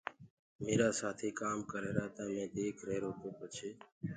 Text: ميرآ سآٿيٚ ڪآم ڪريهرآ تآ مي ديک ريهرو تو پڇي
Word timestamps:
ميرآ 0.63 0.89
سآٿيٚ 0.99 1.37
ڪآم 1.39 1.57
ڪريهرآ 1.71 2.05
تآ 2.15 2.23
مي 2.33 2.45
ديک 2.55 2.75
ريهرو 2.87 3.11
تو 3.21 3.29
پڇي 3.37 3.69